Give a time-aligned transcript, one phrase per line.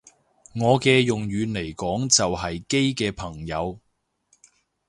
[0.55, 3.79] 我嘅用語嚟講就係基嘅朋友